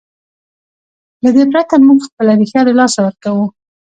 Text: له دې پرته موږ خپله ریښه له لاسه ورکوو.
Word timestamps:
له 1.23 1.29
دې 1.35 1.43
پرته 1.51 1.75
موږ 1.87 1.99
خپله 2.07 2.31
ریښه 2.39 2.61
له 2.67 2.73
لاسه 2.79 2.99
ورکوو. 3.03 3.45